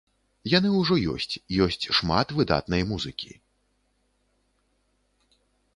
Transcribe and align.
Яны 0.57 0.69
ўжо 0.75 0.95
ёсць, 1.13 1.35
ёсць 1.65 1.89
шмат 1.97 2.27
выдатнай 2.41 2.87
музыкі. 2.93 3.31